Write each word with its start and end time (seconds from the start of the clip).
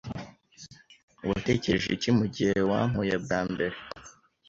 Watekereje 1.29 1.87
iki 1.95 2.09
mugihe 2.17 2.55
wampuye 2.69 3.15
bwa 3.23 3.39
mbere? 3.51 3.75